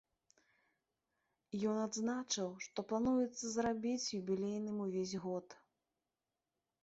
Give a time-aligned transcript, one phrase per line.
[1.71, 5.47] Ён адзначыў, што плануецца зрабіць юбілейным увесь год.